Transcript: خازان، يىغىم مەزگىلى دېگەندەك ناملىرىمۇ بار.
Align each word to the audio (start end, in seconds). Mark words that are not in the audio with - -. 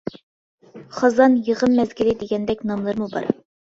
خازان، 1.01 1.37
يىغىم 1.51 1.79
مەزگىلى 1.83 2.19
دېگەندەك 2.25 2.69
ناملىرىمۇ 2.75 3.17
بار. 3.19 3.35